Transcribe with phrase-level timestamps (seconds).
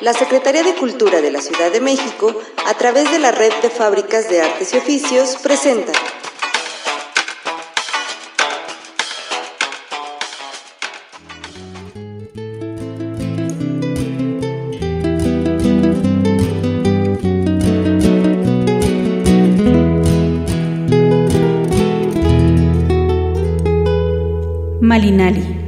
[0.00, 2.34] la Secretaría de Cultura de la Ciudad de México,
[2.66, 5.92] a través de la Red de Fábricas de Artes y Oficios, presenta.
[24.80, 25.63] Malinali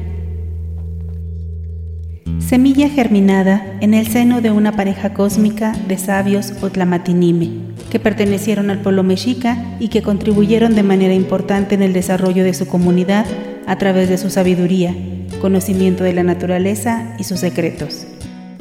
[2.57, 7.51] Semilla germinada en el seno de una pareja cósmica de sabios Otlamatinime,
[7.91, 12.55] que pertenecieron al pueblo mexica y que contribuyeron de manera importante en el desarrollo de
[12.55, 13.27] su comunidad
[13.67, 14.95] a través de su sabiduría,
[15.43, 18.07] conocimiento de la naturaleza y sus secretos.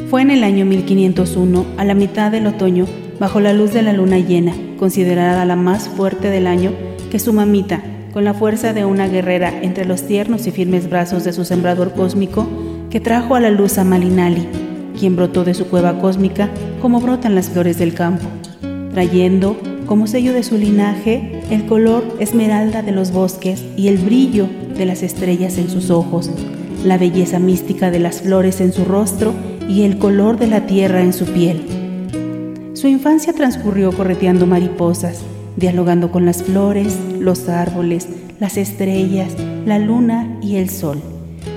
[0.09, 2.87] Fue en el año 1501, a la mitad del otoño,
[3.17, 6.73] bajo la luz de la luna llena, considerada la más fuerte del año,
[7.09, 11.23] que su mamita, con la fuerza de una guerrera entre los tiernos y firmes brazos
[11.23, 12.45] de su sembrador cósmico,
[12.95, 14.47] que trajo a la luz a Malinali,
[14.97, 16.49] quien brotó de su cueva cósmica
[16.81, 18.23] como brotan las flores del campo,
[18.93, 24.47] trayendo como sello de su linaje el color esmeralda de los bosques y el brillo
[24.77, 26.31] de las estrellas en sus ojos,
[26.85, 29.33] la belleza mística de las flores en su rostro
[29.67, 31.65] y el color de la tierra en su piel.
[32.75, 35.19] Su infancia transcurrió correteando mariposas,
[35.57, 38.07] dialogando con las flores, los árboles,
[38.39, 39.33] las estrellas,
[39.65, 41.01] la luna y el sol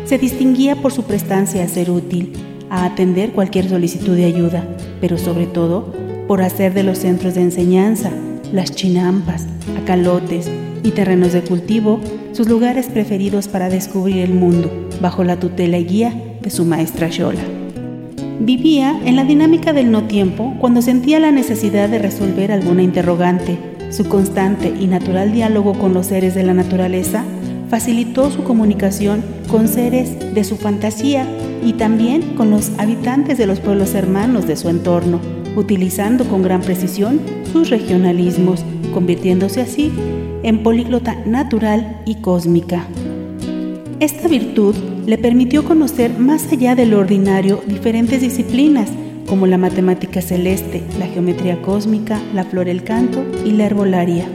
[0.09, 2.33] se distinguía por su prestancia a ser útil,
[2.71, 4.67] a atender cualquier solicitud de ayuda,
[5.03, 5.93] pero sobre todo
[6.27, 8.11] por hacer de los centros de enseñanza,
[8.51, 9.45] las chinampas,
[9.83, 10.51] acalotes
[10.83, 12.01] y terrenos de cultivo
[12.33, 14.71] sus lugares preferidos para descubrir el mundo,
[15.03, 17.43] bajo la tutela y guía de su maestra Yola.
[18.41, 23.59] Vivía en la dinámica del no tiempo cuando sentía la necesidad de resolver alguna interrogante.
[23.91, 27.25] Su constante y natural diálogo con los seres de la naturaleza
[27.69, 31.27] facilitó su comunicación con seres de su fantasía
[31.65, 35.21] y también con los habitantes de los pueblos hermanos de su entorno,
[35.57, 37.21] utilizando con gran precisión
[37.53, 38.65] sus regionalismos,
[38.95, 39.93] convirtiéndose así
[40.43, 42.87] en políglota natural y cósmica.
[44.01, 44.75] Esta virtud
[45.07, 48.89] le permitió conocer más allá de lo ordinario diferentes disciplinas,
[49.27, 54.27] como la matemática celeste, la geometría cósmica, la flor, el canto y la herbolaria.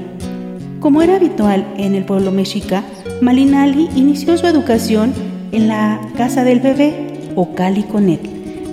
[0.79, 2.83] Como era habitual en el pueblo mexica,
[3.23, 5.13] Malinali inició su educación
[5.53, 8.19] en la casa del bebé o Cali Conet,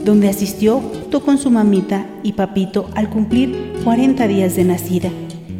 [0.04, 5.10] donde asistió junto con su mamita y papito al cumplir 40 días de nacida.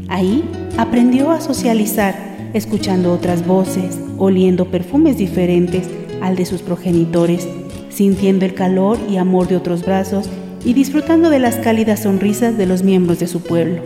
[0.09, 0.43] Ahí
[0.77, 2.17] aprendió a socializar,
[2.53, 5.89] escuchando otras voces, oliendo perfumes diferentes
[6.21, 7.47] al de sus progenitores,
[7.91, 10.29] sintiendo el calor y amor de otros brazos
[10.65, 13.83] y disfrutando de las cálidas sonrisas de los miembros de su pueblo.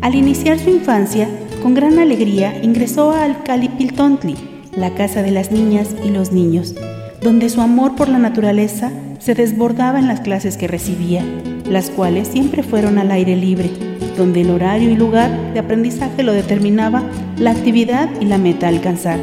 [0.00, 1.28] Al iniciar su infancia,
[1.60, 4.36] con gran alegría ingresó al Calipiltontli,
[4.74, 6.74] la casa de las niñas y los niños,
[7.20, 11.22] donde su amor por la naturaleza se desbordaba en las clases que recibía,
[11.68, 13.70] las cuales siempre fueron al aire libre,
[14.16, 17.02] donde el horario y lugar de aprendizaje lo determinaba
[17.38, 19.18] la actividad y la meta a alcanzar.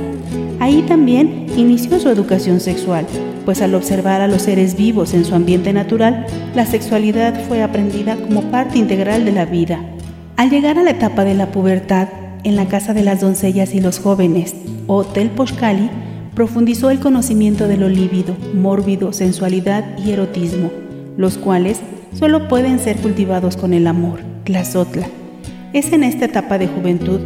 [0.59, 3.05] Ahí también inició su educación sexual,
[3.45, 8.15] pues al observar a los seres vivos en su ambiente natural, la sexualidad fue aprendida
[8.15, 9.79] como parte integral de la vida.
[10.35, 12.09] Al llegar a la etapa de la pubertad,
[12.47, 14.55] en la Casa de las Doncellas y los Jóvenes,
[14.87, 15.89] Hotel Poshkali,
[16.33, 20.71] profundizó el conocimiento de lo lívido, mórbido, sensualidad y erotismo,
[21.17, 21.81] los cuales
[22.13, 25.07] solo pueden ser cultivados con el amor, Tlazotla.
[25.73, 27.19] Es en esta etapa de juventud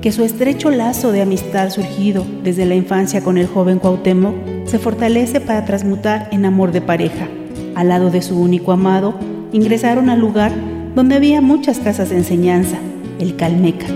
[0.00, 4.34] que su estrecho lazo de amistad surgido desde la infancia con el joven Cuauhtémoc
[4.64, 7.28] se fortalece para transmutar en amor de pareja.
[7.74, 9.18] Al lado de su único amado,
[9.52, 10.50] ingresaron al lugar
[10.94, 12.78] donde había muchas casas de enseñanza,
[13.18, 13.86] el Calmeca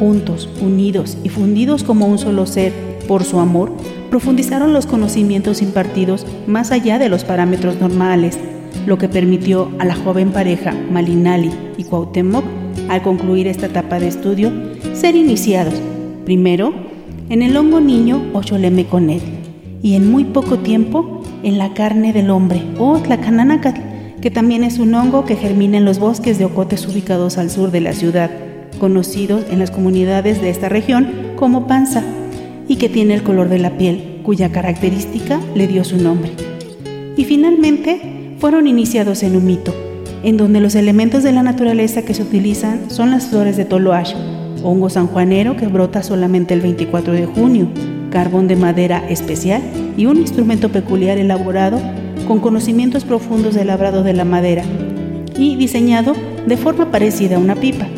[0.00, 2.72] juntos, unidos y fundidos como un solo ser
[3.06, 3.70] por su amor,
[4.08, 8.38] profundizaron los conocimientos impartidos más allá de los parámetros normales,
[8.86, 12.44] lo que permitió a la joven pareja Malinali y Cuauhtémoc,
[12.88, 14.50] al concluir esta etapa de estudio,
[14.94, 15.74] ser iniciados,
[16.24, 16.72] primero,
[17.28, 19.20] en el hongo niño o choleme con él,
[19.82, 23.80] y en muy poco tiempo en la carne del hombre o tlacananacatl,
[24.22, 27.70] que también es un hongo que germina en los bosques de ocotes ubicados al sur
[27.70, 28.30] de la ciudad
[28.80, 31.06] conocidos en las comunidades de esta región
[31.36, 32.02] como panza,
[32.70, 36.30] y que tiene el color de la piel, cuya característica le dio su nombre.
[37.16, 39.74] Y finalmente fueron iniciados en un mito,
[40.22, 44.14] en donde los elementos de la naturaleza que se utilizan son las flores de toloash,
[44.62, 47.66] hongo sanjuanero que brota solamente el 24 de junio,
[48.10, 49.62] carbón de madera especial
[49.96, 51.80] y un instrumento peculiar elaborado
[52.28, 54.62] con conocimientos profundos del labrado de la madera
[55.36, 56.12] y diseñado
[56.46, 57.88] de forma parecida a una pipa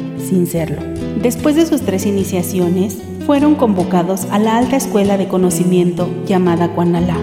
[1.22, 7.18] Después de sus tres iniciaciones, fueron convocados a la alta escuela de conocimiento llamada Cuanalá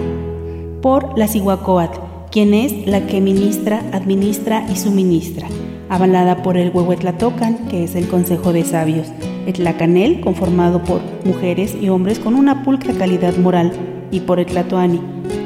[0.80, 1.98] por la Cihuacóatl,
[2.30, 5.48] quien es la que ministra, administra y suministra,
[5.88, 9.08] avalada por el Huehuetlatocan, que es el Consejo de Sabios,
[9.46, 13.72] Etlacanel, conformado por mujeres y hombres con una pulcra calidad moral,
[14.10, 15.00] y por Etlatoani,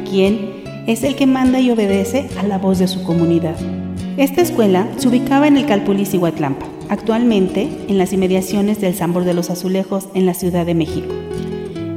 [0.08, 3.56] quien es el que manda y obedece a la voz de su comunidad.
[4.16, 9.34] Esta escuela se ubicaba en el Calpulis Huatlampa, actualmente en las inmediaciones del Zambor de
[9.34, 11.12] los Azulejos en la Ciudad de México.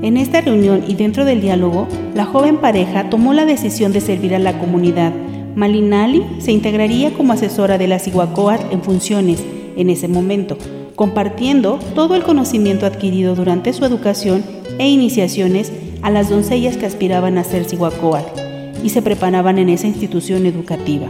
[0.01, 4.36] En esta reunión y dentro del diálogo, la joven pareja tomó la decisión de servir
[4.36, 5.12] a la comunidad.
[5.56, 9.44] Malinali se integraría como asesora de la Cihuacóatl en funciones
[9.75, 10.57] en ese momento,
[10.95, 14.44] compartiendo todo el conocimiento adquirido durante su educación
[14.78, 15.72] e iniciaciones
[16.04, 18.40] a las doncellas que aspiraban a ser Cihuacóatl
[18.83, 21.07] y se preparaban en esa institución educativa.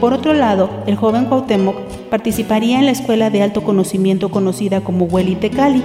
[0.00, 1.76] Por otro lado, el joven Cuauhtémoc
[2.10, 5.82] participaría en la escuela de alto conocimiento conocida como Huelite Cali,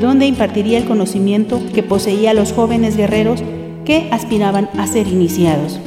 [0.00, 3.42] donde impartiría el conocimiento que poseía los jóvenes guerreros
[3.84, 5.80] que aspiraban a ser iniciados.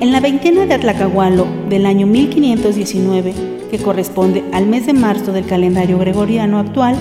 [0.00, 3.34] En la veintena de Atlacahualo del año 1519,
[3.70, 6.96] que corresponde al mes de marzo del calendario gregoriano actual,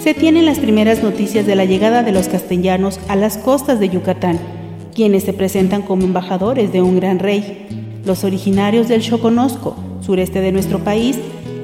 [0.00, 3.88] se tienen las primeras noticias de la llegada de los castellanos a las costas de
[3.88, 4.38] Yucatán
[4.98, 7.68] quienes se presentan como embajadores de un gran rey.
[8.04, 11.20] Los originarios del Choconosco, sureste de nuestro país,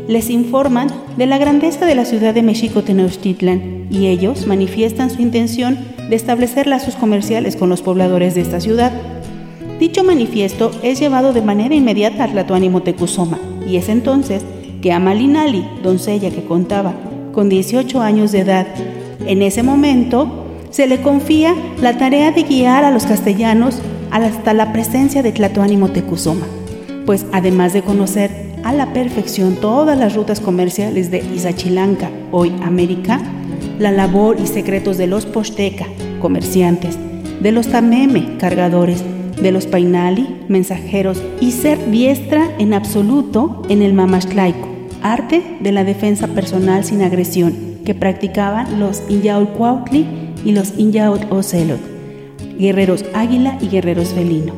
[0.09, 5.23] les informan de la grandeza de la ciudad de México Tenochtitlan y ellos manifiestan su
[5.23, 5.79] intención
[6.09, 8.93] de establecer lazos comerciales con los pobladores de esta ciudad.
[9.79, 14.45] Dicho manifiesto es llevado de manera inmediata a Tlatoani Motecuzoma y es entonces
[14.83, 16.95] que Amalinali, doncella que contaba
[17.33, 18.67] con 18 años de edad,
[19.27, 23.79] en ese momento se le confía la tarea de guiar a los castellanos
[24.11, 26.47] hasta la presencia de Tlatoani Motecuzoma,
[27.07, 33.20] pues además de conocer a la perfección todas las rutas comerciales de Izachilanca, hoy América,
[33.78, 35.87] la labor y secretos de los Posteca,
[36.20, 36.99] comerciantes,
[37.40, 39.05] de los Tameme, cargadores,
[39.40, 44.66] de los Painali, mensajeros, y ser diestra en absoluto en el Mamashtlaico,
[45.02, 50.06] arte de la defensa personal sin agresión, que practicaban los Inyaulcuautli
[50.43, 51.81] y los Inyaot Ocelot,
[52.58, 54.55] guerreros águila y guerreros felino.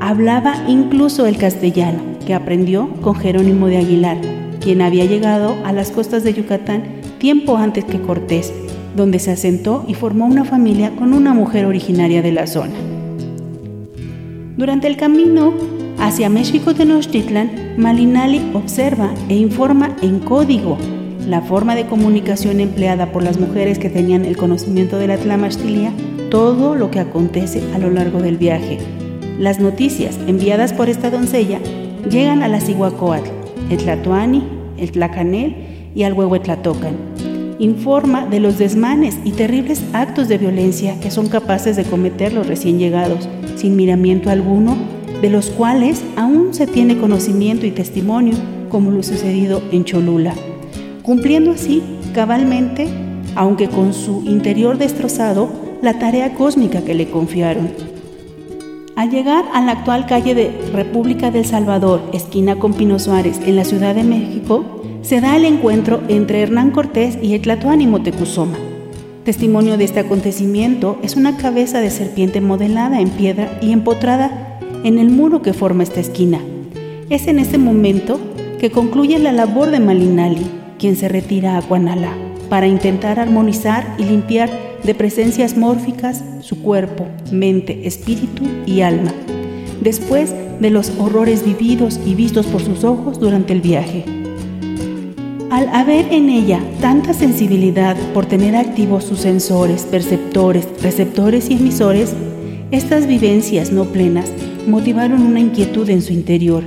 [0.00, 4.18] Hablaba incluso el castellano, aprendió con Jerónimo de Aguilar,
[4.60, 6.82] quien había llegado a las costas de Yucatán
[7.18, 8.52] tiempo antes que Cortés,
[8.96, 12.74] donde se asentó y formó una familia con una mujer originaria de la zona.
[14.56, 15.54] Durante el camino
[15.98, 20.76] hacia México Tenochtitlan, Malinali observa e informa en código
[21.26, 25.92] la forma de comunicación empleada por las mujeres que tenían el conocimiento de la Tlamashtilia,
[26.30, 28.78] todo lo que acontece a lo largo del viaje.
[29.38, 31.60] Las noticias enviadas por esta doncella
[32.08, 33.28] llegan a la Cihuacóatl,
[33.70, 34.42] el Tlatoani,
[34.78, 35.54] el Tlacanel
[35.94, 36.96] y al Huehuetlatocan.
[37.58, 42.46] Informa de los desmanes y terribles actos de violencia que son capaces de cometer los
[42.46, 44.76] recién llegados, sin miramiento alguno,
[45.20, 48.34] de los cuales aún se tiene conocimiento y testimonio,
[48.70, 50.34] como lo sucedido en Cholula
[51.10, 51.82] cumpliendo así
[52.14, 52.88] cabalmente,
[53.34, 55.48] aunque con su interior destrozado,
[55.82, 57.70] la tarea cósmica que le confiaron.
[59.00, 63.56] Al llegar a la actual calle de República del Salvador, esquina con Pino Suárez, en
[63.56, 68.58] la Ciudad de México, se da el encuentro entre Hernán Cortés y Etlatoani Motecuzoma.
[69.24, 74.98] Testimonio de este acontecimiento es una cabeza de serpiente modelada en piedra y empotrada en
[74.98, 76.38] el muro que forma esta esquina.
[77.08, 78.20] Es en este momento
[78.58, 80.46] que concluye la labor de Malinali,
[80.78, 82.12] quien se retira a Guanalá
[82.50, 84.50] para intentar armonizar y limpiar
[84.84, 89.12] de presencias mórficas su cuerpo, mente, espíritu y alma,
[89.80, 94.04] después de los horrores vividos y vistos por sus ojos durante el viaje.
[95.50, 102.14] Al haber en ella tanta sensibilidad por tener activos sus sensores, perceptores, receptores y emisores,
[102.70, 104.30] estas vivencias no plenas
[104.66, 106.62] motivaron una inquietud en su interior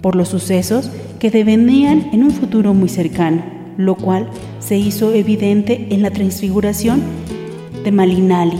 [0.00, 0.90] por los sucesos
[1.20, 4.28] que devenían en un futuro muy cercano lo cual
[4.60, 7.02] se hizo evidente en la transfiguración
[7.84, 8.58] de Malinali.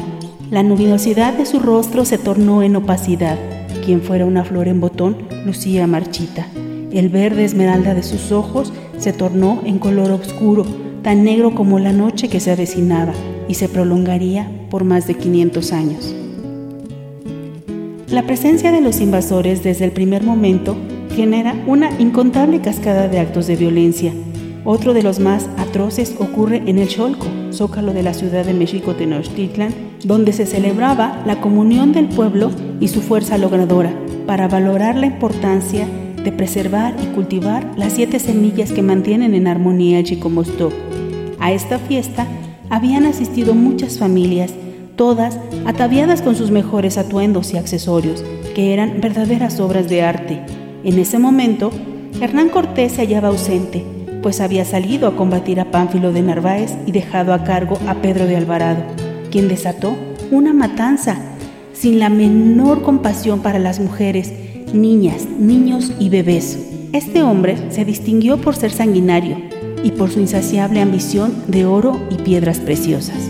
[0.50, 3.38] La luminosidad de su rostro se tornó en opacidad.
[3.84, 6.46] Quien fuera una flor en botón lucía marchita.
[6.92, 10.64] El verde esmeralda de sus ojos se tornó en color oscuro,
[11.02, 13.12] tan negro como la noche que se avecinaba
[13.48, 16.14] y se prolongaría por más de 500 años.
[18.08, 20.76] La presencia de los invasores desde el primer momento
[21.16, 24.12] genera una incontable cascada de actos de violencia
[24.66, 28.94] otro de los más atroces ocurre en el Cholco, zócalo de la Ciudad de México
[28.94, 29.72] Tenochtitlan,
[30.04, 33.94] donde se celebraba la comunión del pueblo y su fuerza logradora,
[34.26, 35.86] para valorar la importancia
[36.22, 40.70] de preservar y cultivar las siete semillas que mantienen en armonía el Chicomostó.
[41.38, 42.26] A esta fiesta
[42.70, 44.52] habían asistido muchas familias,
[44.96, 50.40] todas ataviadas con sus mejores atuendos y accesorios, que eran verdaderas obras de arte.
[50.84, 51.70] En ese momento,
[52.20, 53.84] Hernán Cortés se hallaba ausente,
[54.24, 58.24] pues había salido a combatir a Pánfilo de Narváez y dejado a cargo a Pedro
[58.24, 58.82] de Alvarado,
[59.30, 59.98] quien desató
[60.30, 61.18] una matanza
[61.74, 64.32] sin la menor compasión para las mujeres,
[64.72, 66.58] niñas, niños y bebés.
[66.94, 69.36] Este hombre se distinguió por ser sanguinario
[69.82, 73.28] y por su insaciable ambición de oro y piedras preciosas.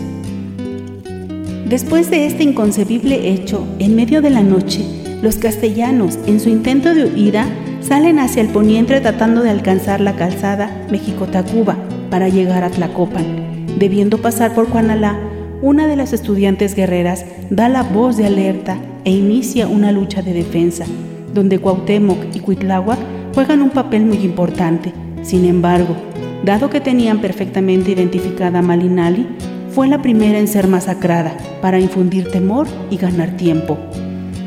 [1.67, 4.85] Después de este inconcebible hecho, en medio de la noche,
[5.21, 7.49] los castellanos, en su intento de huida,
[7.85, 11.77] salen hacia el poniente tratando de alcanzar la calzada México-Tacuba
[12.09, 13.67] para llegar a Tlacopan.
[13.77, 15.19] Debiendo pasar por Cuanalá,
[15.61, 20.33] una de las estudiantes guerreras da la voz de alerta e inicia una lucha de
[20.33, 20.85] defensa,
[21.33, 22.97] donde Cuauhtémoc y Cuitláhuac
[23.35, 24.91] juegan un papel muy importante.
[25.21, 25.95] Sin embargo,
[26.43, 29.27] dado que tenían perfectamente identificada a Malinali,
[29.69, 33.77] fue la primera en ser masacrada para infundir temor y ganar tiempo.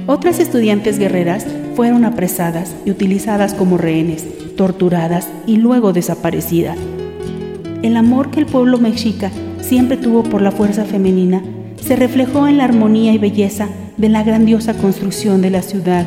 [0.06, 1.46] Otras estudiantes guerreras
[1.78, 6.76] fueron apresadas y utilizadas como rehenes, torturadas y luego desaparecidas.
[7.84, 9.30] El amor que el pueblo mexica
[9.60, 11.40] siempre tuvo por la fuerza femenina
[11.80, 16.04] se reflejó en la armonía y belleza de la grandiosa construcción de la ciudad,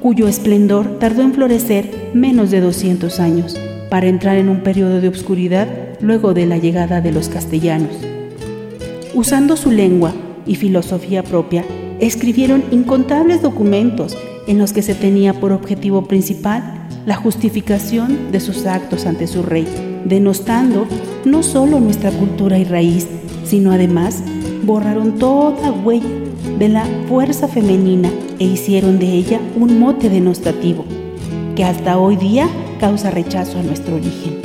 [0.00, 3.56] cuyo esplendor tardó en florecer menos de 200 años,
[3.88, 5.68] para entrar en un periodo de obscuridad
[6.00, 7.94] luego de la llegada de los castellanos.
[9.14, 10.12] Usando su lengua
[10.44, 11.64] y filosofía propia,
[12.00, 18.66] escribieron incontables documentos en los que se tenía por objetivo principal la justificación de sus
[18.66, 19.66] actos ante su rey,
[20.04, 20.86] denostando
[21.24, 23.06] no solo nuestra cultura y raíz,
[23.44, 24.22] sino además
[24.64, 26.06] borraron toda huella
[26.58, 30.84] de la fuerza femenina e hicieron de ella un mote denostativo,
[31.56, 34.40] que hasta hoy día causa rechazo a nuestro origen.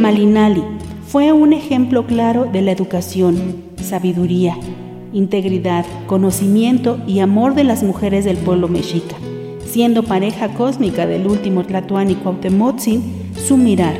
[0.00, 0.62] Malinali
[1.06, 4.56] fue un ejemplo claro de la educación, sabiduría,
[5.12, 9.16] integridad, conocimiento y amor de las mujeres del pueblo mexica,
[9.66, 12.80] siendo pareja cósmica del último Tlatuani Cuauhtémoc,
[13.36, 13.94] su mirar,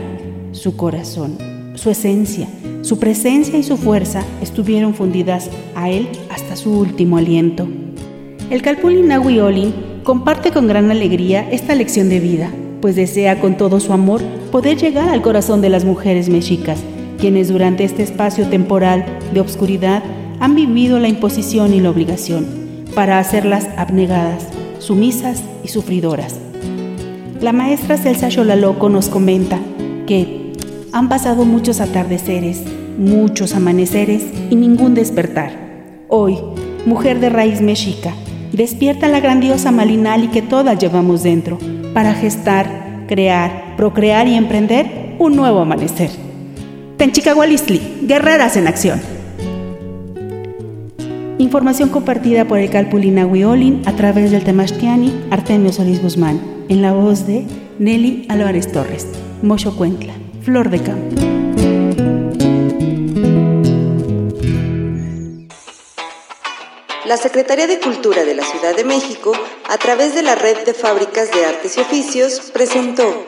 [0.53, 1.37] su corazón,
[1.75, 2.49] su esencia,
[2.83, 7.69] su presencia y su fuerza estuvieron fundidas a él hasta su último aliento.
[8.51, 12.51] El Calpulli Olin comparte con gran alegría esta lección de vida,
[12.81, 16.81] pues desea con todo su amor poder llegar al corazón de las mujeres mexicas,
[17.19, 20.03] quienes durante este espacio temporal de obscuridad
[20.41, 22.47] han vivido la imposición y la obligación
[22.95, 26.37] para hacerlas abnegadas, sumisas y sufridoras.
[27.41, 29.59] La maestra Celsa Xolaloco nos comenta
[30.07, 30.53] que
[30.93, 32.63] han pasado muchos atardeceres,
[32.99, 35.53] muchos amaneceres y ningún despertar.
[36.09, 36.39] Hoy,
[36.87, 38.15] mujer de raíz mexica,
[38.53, 41.59] despierta la grandiosa Malinali que todas llevamos dentro
[41.95, 46.11] para gestar, crear, procrear y emprender un nuevo amanecer.
[46.97, 49.20] Tenchicahualistli, guerreras en acción.
[51.41, 56.93] Información compartida por el Calpulina Olin a través del Temashtiani Artemio Solís Guzmán, en la
[56.93, 57.47] voz de
[57.79, 59.07] Nelly Álvarez Torres,
[59.41, 61.17] Mocho Cuentla, Flor de Campo.
[67.07, 69.33] La Secretaría de Cultura de la Ciudad de México,
[69.71, 73.27] a través de la Red de Fábricas de Artes y Oficios, presentó